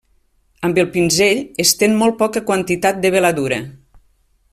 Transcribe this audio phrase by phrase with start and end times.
[0.69, 3.61] Amb el pinzell, estén molt poca quantitat de veladura.